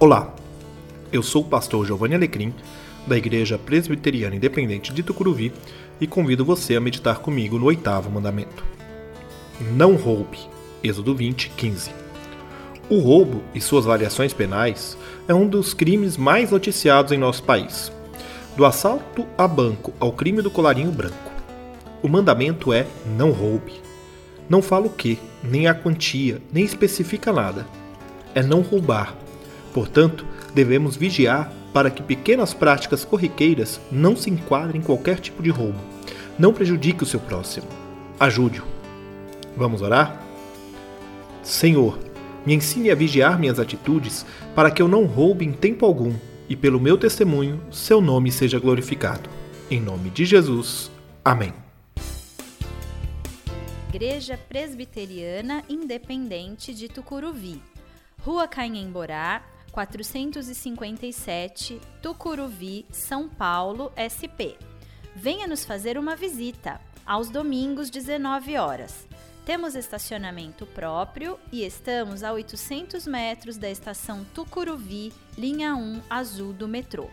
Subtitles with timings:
[0.00, 0.32] Olá,
[1.10, 2.54] eu sou o pastor Giovanni Alecrim,
[3.04, 5.52] da Igreja Presbiteriana Independente de Tucuruvi,
[6.00, 8.64] e convido você a meditar comigo no oitavo mandamento.
[9.72, 10.38] Não roube.
[10.84, 11.90] Êxodo 20, 15.
[12.88, 17.90] O roubo e suas variações penais é um dos crimes mais noticiados em nosso país.
[18.56, 21.32] Do assalto a banco ao crime do colarinho branco.
[22.04, 23.72] O mandamento é não roube.
[24.48, 27.66] Não fala o que, nem a quantia, nem especifica nada.
[28.32, 29.16] É não roubar
[29.78, 35.50] Portanto, devemos vigiar para que pequenas práticas corriqueiras não se enquadrem em qualquer tipo de
[35.50, 35.78] roubo.
[36.36, 37.68] Não prejudique o seu próximo.
[38.18, 38.64] Ajude-o.
[39.56, 40.20] Vamos orar?
[41.44, 41.96] Senhor,
[42.44, 46.12] me ensine a vigiar minhas atitudes para que eu não roube em tempo algum
[46.48, 49.30] e, pelo meu testemunho, seu nome seja glorificado.
[49.70, 50.90] Em nome de Jesus.
[51.24, 51.54] Amém.
[53.90, 57.62] Igreja Presbiteriana Independente de Tucuruvi,
[58.24, 59.40] Rua Canhemborá,
[59.72, 64.58] 457, Tucuruvi, São Paulo, SP.
[65.14, 69.06] Venha nos fazer uma visita, aos domingos, 19 horas.
[69.44, 76.68] Temos estacionamento próprio e estamos a 800 metros da estação Tucuruvi, linha 1 azul do
[76.68, 77.08] metrô.